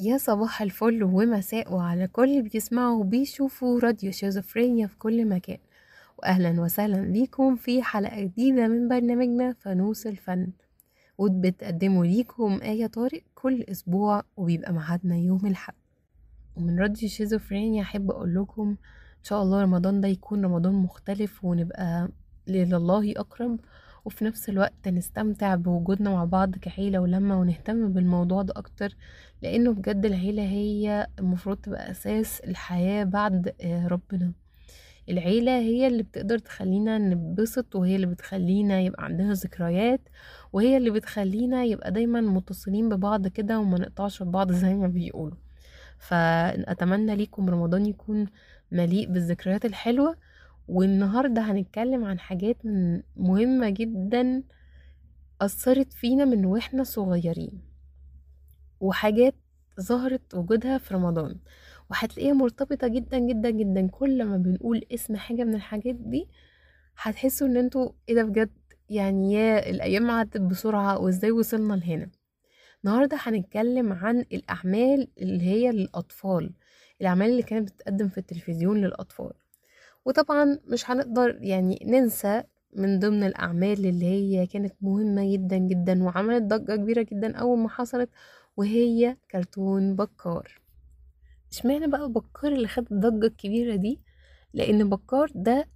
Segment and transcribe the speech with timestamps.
[0.00, 5.58] يا صباح الفل ومساء وعلى كل اللي بيسمعوا وبيشوفوا راديو شيزوفرينيا في كل مكان.
[6.18, 10.46] واهلا وسهلا بيكم في حلقة جديدة من برنامجنا فانوس الفن.
[11.18, 15.74] وبتقدمه ليكم آية طارق كل أسبوع وبيبقى ميعادنا يوم الحد
[16.56, 18.68] ومن راديو شيزوفرينيا أحب أقول لكم
[19.18, 22.08] إن شاء الله رمضان ده يكون رمضان مختلف ونبقى
[22.46, 23.60] لله أقرب
[24.08, 28.96] وفي نفس الوقت نستمتع بوجودنا مع بعض كعيلة ولما ونهتم بالموضوع ده أكتر
[29.42, 34.32] لأنه بجد العيلة هي المفروض تبقى أساس الحياة بعد آه، ربنا.
[35.08, 40.00] العيلة هي اللي بتقدر تخلينا نبسط وهي اللي بتخلينا يبقى عندنا ذكريات
[40.52, 45.36] وهي اللي بتخلينا يبقى دايما متصلين ببعض كده وما نقطعش ببعض زي ما بيقولوا.
[45.98, 48.26] فأتمنى ليكم رمضان يكون
[48.72, 50.16] مليء بالذكريات الحلوة
[50.68, 52.56] والنهاردة هنتكلم عن حاجات
[53.16, 54.42] مهمة جدا
[55.40, 57.62] أثرت فينا من وإحنا صغيرين
[58.80, 59.34] وحاجات
[59.80, 61.36] ظهرت وجودها في رمضان.
[61.90, 63.86] وهتلاقيها مرتبطة جدا جدا جدا.
[63.88, 66.28] كل ما بنقول اسم حاجة من الحاجات دي
[66.98, 68.50] هتحسوا إن أنتوا إيه ده بجد؟
[68.90, 72.10] يعني يا الأيام عدت بسرعة وإزاي وصلنا لهنا؟
[72.84, 76.52] النهاردة هنتكلم عن الأعمال اللي هي للأطفال
[77.00, 79.32] الأعمال اللي كانت بتتقدم في التلفزيون للأطفال.
[80.08, 82.42] وطبعا مش هنقدر يعني ننسى
[82.76, 87.68] من ضمن الأعمال اللي هي كانت مهمة جدا جدا وعملت ضجة كبيرة جدا أول ما
[87.68, 88.10] حصلت
[88.56, 90.60] وهي كرتون بكار.
[91.52, 94.00] اشمعنى بقى بكار اللي خد الضجة الكبيرة دي؟
[94.54, 95.68] لأن بكار ده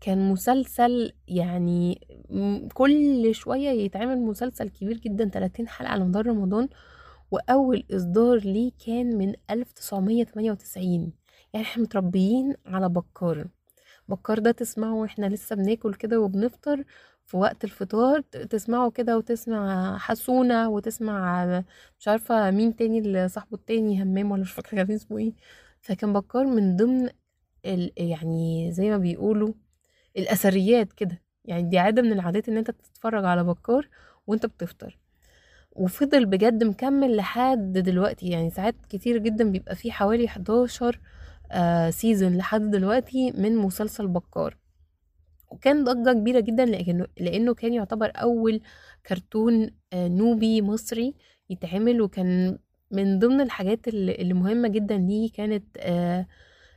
[0.00, 2.00] كان مسلسل يعني
[2.74, 6.68] كل شوية يتعمل مسلسل كبير جدا 30 حلقة على مدار رمضان
[7.30, 11.12] وأول إصدار ليه كان من 1998
[11.54, 13.46] يعني إحنا متربيين على بكار.
[14.12, 16.84] بكار ده تسمعه وإحنا لسه بناكل كده وبنفطر
[17.26, 21.44] في وقت الفطار تسمعه كده وتسمع حسونة وتسمع
[21.98, 25.32] مش عارفة مين تاني اللي صاحبه التاني همام ولا مش فاكرة كان اسمه إيه.
[25.80, 27.08] فكان بكار من ضمن
[27.66, 27.92] ال...
[27.96, 29.52] يعني زي ما بيقولوا
[30.16, 33.88] الأثريات كده يعني دي عادة من العادات إن أنت تتفرج على بكار
[34.26, 34.98] وأنت بتفطر.
[35.72, 41.00] وفضل بجد مكمل لحد دلوقتي يعني ساعات كتير جدا بيبقى فيه حوالي 11 آه
[41.90, 44.56] سيزون لحد دلوقتي من مسلسل بكار.
[45.50, 48.60] وكان ضجة كبيرة جدا لأنه, لأنه كان يعتبر أول
[49.06, 51.14] كرتون آه نوبي مصري
[51.50, 52.58] يتعمل وكان
[52.90, 56.26] من ضمن الحاجات اللي اللي مهمة جدا ليه كانت آه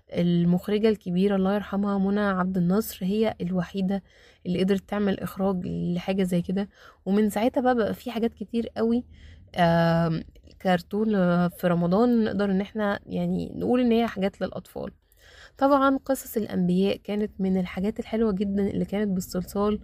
[0.09, 4.03] المخرجة الكبيرة الله يرحمها منى عبد الناصر هي الوحيدة
[4.45, 6.69] اللي قدرت تعمل إخراج لحاجة زي كده.
[7.05, 9.03] ومن ساعتها بقى بقى في حاجات كتير قوي
[10.61, 14.91] كرتون آه، في رمضان نقدر إن إحنا يعني نقول إن هي حاجات للأطفال.
[15.57, 19.79] طبعا قصص الأنبياء كانت من الحاجات الحلوة جدا اللي كانت بالصلصال.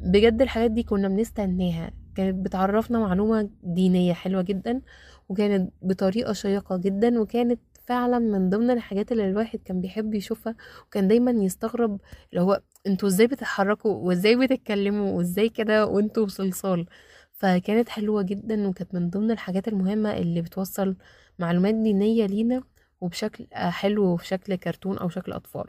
[0.00, 1.90] بجد الحاجات دي كنا بنستناها.
[2.14, 4.80] كانت بتعرفنا معلومة دينية حلوة جدا
[5.28, 10.54] وكانت بطريقة شيقة جدا وكانت فعلا من ضمن الحاجات اللي الواحد كان بيحب يشوفها
[10.86, 12.00] وكان دايما يستغرب
[12.30, 16.86] اللي هو أنتوا إزاي بتتحركوا وإزاي بتتكلموا وإزاي كده وإنتوا صلصال
[17.40, 20.96] فكانت حلوة جدا وكانت من ضمن الحاجات المهمة اللي بتوصل
[21.38, 22.62] معلومات دينية لينا
[23.00, 25.64] وبشكل آه، حلو وبشكل كرتون أو شكل أطفال.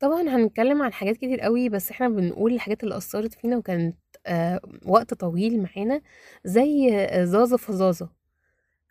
[0.00, 3.96] طبعا هنتكلم عن حاجات كتير قوي بس إحنا بنقول الحاجات اللي أثرت فينا وكانت
[4.26, 6.00] آه وقت طويل معانا
[6.44, 8.08] زي آه، زازا فزازا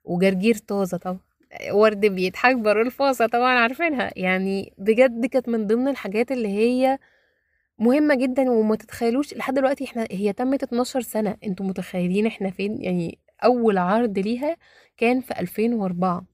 [0.06, 1.20] وجرجير طازة طبعا
[1.72, 4.12] ورد بيضحك بره الفاصة طبعا عارفينها.
[4.16, 7.00] يعني بجد كانت من ضمن الحاجات اللي هي
[7.80, 11.38] مهمة جدا وما تتخيلوش لحد دلوقتي إحنا هي تمت 12 سنة.
[11.44, 14.58] أنتوا متخيلين إحنا فين؟ يعني أول عرض ليها
[14.98, 16.26] كان في 2004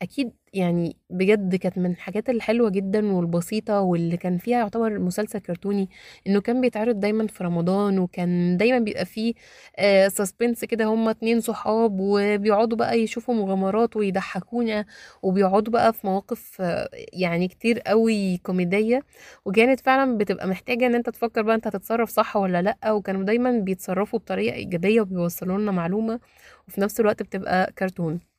[0.00, 5.88] فأكيد يعني بجد كانت من الحاجات الحلوة جدا والبسيطة واللي كان فيها يعتبر مسلسل كرتوني
[6.26, 9.34] إنه كان بيتعرض دايما في رمضان وكان دايما بيبقى فيه
[9.78, 14.84] آه سسبنس كده هما اتنين صحاب وبيقعدوا بقى يشوفوا مغامرات ويضحكونا
[15.22, 19.02] وبيقعدوا بقى في مواقف آه يعني كتير قوي كوميدية
[19.44, 23.58] وكانت فعلا بتبقى محتاجة إن أنت تفكر بقى أنت هتتصرف صح ولا لأ وكانوا دايما
[23.58, 26.20] بيتصرفوا بطريقة إيجابية وبيوصلوا لنا معلومة
[26.68, 28.35] وفي نفس الوقت بتبقى كرتون.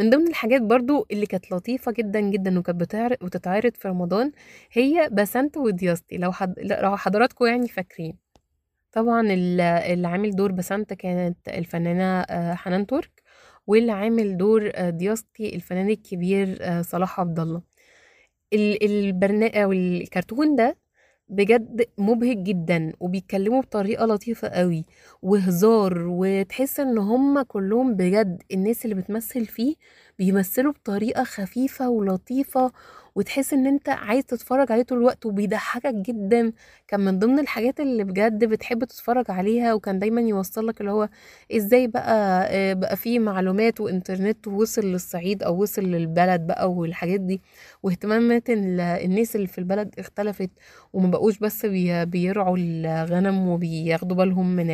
[0.00, 4.32] من ضمن الحاجات برضو اللي كانت لطيفة جدا جدا وكانت بتعرض وتتعرض في رمضان
[4.72, 6.54] هي بسنت ودياستي لو حد...
[6.60, 8.18] لو حضراتكم يعني فاكرين.
[8.92, 13.22] طبعا ال- اللي عامل دور بسنت كانت الفنانة آه، حنان ترك
[13.66, 17.62] واللي عامل دور آه، دياستي الفنان الكبير آه، صلاح عبد الله.
[18.52, 20.76] البرنامج أو الكرتون ده
[21.30, 24.84] بجد مبهج جدا وبيتكلموا بطريقة لطيفة قوي
[25.22, 29.74] وهزار وتحس إن هم كلهم بجد الناس اللي بتمثل فيه
[30.18, 32.72] بيمثلوا بطريقة خفيفة ولطيفة
[33.20, 36.52] وتحس إن أنت عايز تتفرج عليه طول الوقت وبيضحكك جدا.
[36.88, 41.08] كان من ضمن الحاجات اللي بجد بتحب تتفرج عليها وكان دايما يوصلك اللي هو
[41.56, 47.40] إزاي بقى آه، بقى فيه معلومات وإنترنت ووصل للصعيد أو وصل للبلد بقى والحاجات دي.
[47.82, 50.50] واهتمامات ال- الناس اللي في البلد اختلفت
[50.92, 54.66] وما بقوش بس بي- بيرعوا الغنم وبياخدوا بالهم من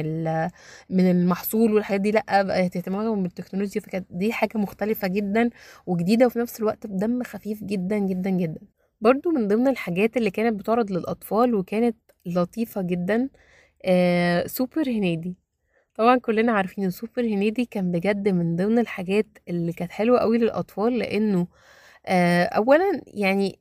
[0.91, 3.81] من المحصول والحاجات دي لأ بقت اهتماماتهم بالتكنولوجيا.
[3.81, 5.51] فكانت دي حاجة مختلفة جدا
[5.87, 8.61] وجديدة وفي نفس الوقت بدم خفيف جدا جدا جدا
[9.01, 11.97] برضو من ضمن الحاجات اللي كانت بتعرض للأطفال وكانت
[12.27, 13.29] لطيفة جدا
[13.85, 15.37] آه سوبر هنيدي.
[15.95, 20.39] طبعا كلنا عارفين إن سوبر هنيدي كان بجد من ضمن الحاجات اللي كانت حلوة قوي
[20.39, 21.47] للأطفال لأنه
[22.07, 23.61] آه أولا يعني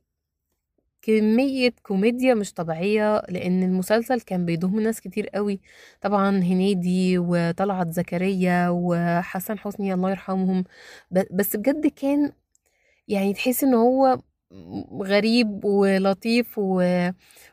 [1.02, 5.60] كمية كوميديا مش طبيعية لأن المسلسل كان بيضم ناس كتير قوي
[6.00, 10.64] طبعا هنيدي وطلعت زكريا وحسن حسني الله يرحمهم
[11.30, 12.32] بس بجد كان
[13.08, 14.20] يعني تحس إن هو
[15.02, 16.82] غريب ولطيف و...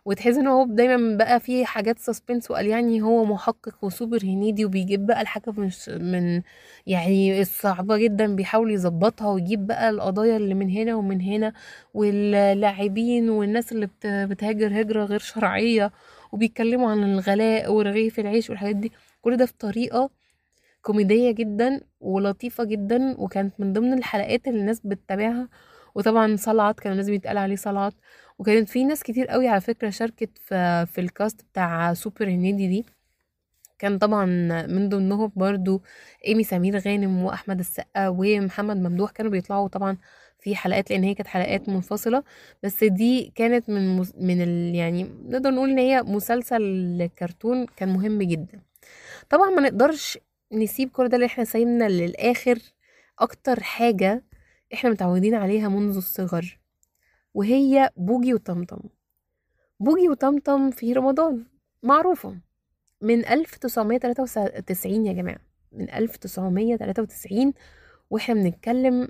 [0.05, 5.05] وتحس إن هو دايما بقى فيه حاجات سسبنس وقال يعني هو محقق وسوبر هنيدي وبيجيب
[5.05, 6.41] بقى الحاجة مش من
[6.87, 11.53] يعني الصعبة جدا بيحاول يظبطها ويجيب بقى القضايا اللي من هنا ومن هنا
[11.93, 14.07] واللاعبين والناس اللي بت...
[14.07, 15.91] بتهاجر هجرة غير شرعية
[16.31, 18.91] وبيتكلموا عن الغلاء ورغيف العيش والحاجات دي.
[19.21, 20.09] كل ده في طريقة
[20.81, 25.49] كوميدية جدا ولطيفة جدا وكانت من ضمن الحلقات اللي الناس بتتابعها
[25.95, 27.93] وطبعا صلعت كان لازم يتقال عليه صلعت.
[28.39, 32.85] وكانت في ناس كتير قوي على فكرة شاركت في, في الكاست بتاع سوبر هنيدي دي.
[33.79, 34.25] كان طبعا
[34.67, 35.81] من ضمنهم برضو
[36.27, 39.97] إيمي سمير غانم وأحمد السقا ومحمد ممدوح كانوا بيطلعوا طبعا
[40.39, 42.23] في حلقات لأن هي كانت حلقات منفصلة.
[42.63, 48.21] بس دي كانت من من ال يعني نقدر نقول إن هي مسلسل كرتون كان مهم
[48.21, 48.61] جدا.
[49.29, 50.17] طبعا ما نقدرش
[50.51, 52.59] نسيب كل ده اللي إحنا سايبنا للآخر.
[53.19, 54.23] أكتر حاجة
[54.73, 56.59] إحنا متعودين عليها منذ الصغر
[57.33, 58.79] وهي بوجي وطمطم.
[59.79, 61.45] بوجي وطمطم في رمضان
[61.83, 62.37] معروفة.
[63.01, 65.39] من 1993 يا جماعة.
[65.71, 67.53] من 1993
[68.09, 69.07] وإحنا بنتكلم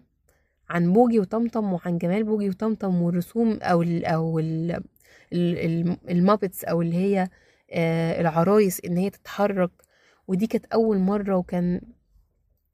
[0.70, 4.84] عن بوجي وطمطم وعن جمال بوجي وطمطم والرسوم أو ال أو ال-
[6.10, 7.30] muppets أو اللي هي
[7.72, 9.72] آه، العرايس إن هي تتحرك.
[10.28, 11.82] ودي كانت أول مرة وكان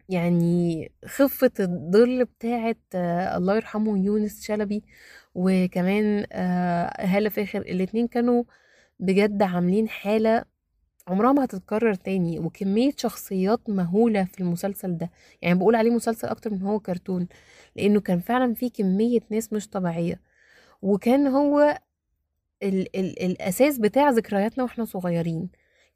[0.09, 4.83] يعني خفة الظل بتاعت آه، الله يرحمه يونس شلبي
[5.35, 8.43] وكمان آه، هالة فاخر الاتنين كانوا
[8.99, 10.45] بجد عاملين حالة
[11.07, 15.11] عمرها ما هتتكرر تاني وكمية شخصيات مهولة في المسلسل ده.
[15.41, 17.27] يعني بقول عليه مسلسل أكتر من هو كرتون
[17.75, 20.21] لأنه كان فعلا فيه كمية ناس مش طبيعية.
[20.83, 21.79] وكان هو
[22.63, 25.49] ال ال الأساس بتاع ذكرياتنا وإحنا صغيرين.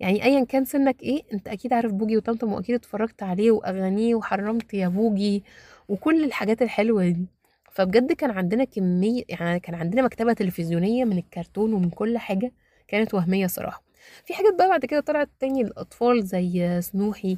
[0.03, 4.73] يعني أيا كان سنك إيه أنت أكيد عارف بوجي وطمطم وأكيد اتفرجت عليه وأغانيه وحرمت
[4.73, 5.43] يا بوجي
[5.89, 7.25] وكل الحاجات الحلوة دي.
[7.71, 12.51] فبجد كان عندنا كمية يعني كان عندنا مكتبة تلفزيونية من الكرتون ومن كل حاجة
[12.87, 13.83] كانت وهمية صراحة.
[14.25, 17.37] في حاجات بقى بعد كده طلعت تاني للأطفال زي سنوحي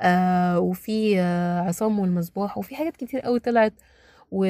[0.00, 3.74] آه وفي آه عصام والمصباح وفي حاجات كتير قوي طلعت.
[4.32, 4.44] و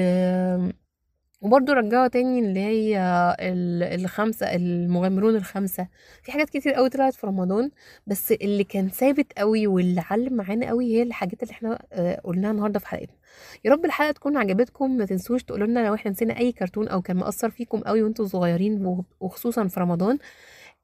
[1.45, 2.99] وبرضه رجعوا تاني اللي هي
[3.41, 5.89] ال- الخمسة المغامرون الخمسة.
[6.23, 7.71] في حاجات كتير قوي طلعت في رمضان
[8.07, 12.51] بس اللي كان ثابت قوي واللي علم معانا قوي هي الحاجات اللي إحنا آه، قلناها
[12.51, 13.17] النهارده في حلقتنا.
[13.65, 17.03] يا رب الحلقة تكون عجبتكم ما تنسوش تقولوا لنا لو إحنا نسينا أي كرتون أو
[17.03, 20.19] كان مأثر فيكم قوي وانتوا صغيرين وخصوصا في رمضان.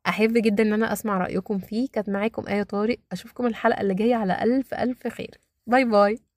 [0.09, 1.89] أحب جدا إن أنا أسمع رأيكم فيه.
[1.93, 2.99] كانت معاكم آية طارق.
[3.13, 5.41] أشوفكم الحلقة اللي جاية على ألف ألف خير.
[5.67, 6.30] باي باي.